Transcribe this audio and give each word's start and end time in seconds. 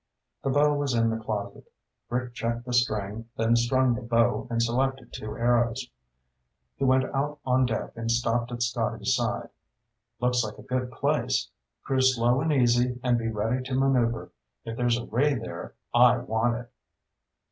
The 0.43 0.49
bow 0.49 0.73
was 0.73 0.95
in 0.95 1.11
the 1.11 1.23
closet. 1.23 1.71
Rick 2.09 2.33
checked 2.33 2.65
the 2.65 2.73
string, 2.73 3.29
then 3.37 3.55
strung 3.55 3.93
the 3.93 4.01
bow 4.01 4.47
and 4.49 4.59
selected 4.59 5.13
two 5.13 5.37
arrows. 5.37 5.91
He 6.75 6.83
went 6.85 7.03
out 7.13 7.37
on 7.45 7.67
deck 7.67 7.91
and 7.95 8.09
stopped 8.09 8.51
at 8.51 8.63
Scotty's 8.63 9.13
side. 9.13 9.49
"Looks 10.19 10.43
like 10.43 10.57
a 10.57 10.63
good 10.63 10.89
place. 10.89 11.51
Cruise 11.83 12.15
slow 12.15 12.41
and 12.41 12.51
easy 12.51 12.99
and 13.03 13.19
be 13.19 13.27
ready 13.29 13.61
to 13.65 13.75
maneuver. 13.75 14.31
If 14.65 14.75
there's 14.75 14.97
a 14.97 15.05
ray 15.05 15.35
there, 15.35 15.75
I 15.93 16.17
want 16.17 16.55
it." 16.57 16.71